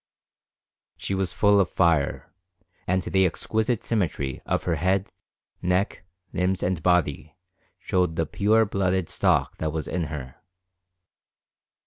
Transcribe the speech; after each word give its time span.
She 0.97 1.13
was 1.13 1.31
full 1.31 1.59
of 1.59 1.69
fire, 1.69 2.33
and 2.87 3.03
the 3.03 3.23
exquisite 3.23 3.83
symmetry 3.83 4.41
of 4.47 4.63
her 4.63 4.77
head, 4.77 5.11
neck, 5.61 6.05
limbs 6.33 6.63
and 6.63 6.81
body, 6.81 7.37
showed 7.77 8.15
the 8.15 8.25
pure 8.25 8.65
blooded 8.65 9.09
stock 9.09 9.57
that 9.57 9.71
was 9.71 9.87
in 9.87 10.05
her. 10.05 10.37